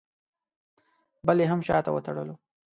بل 1.27 1.37
یې 1.41 1.45
هم 1.51 1.59
شاته 1.67 1.89
وتړلو. 1.93 2.35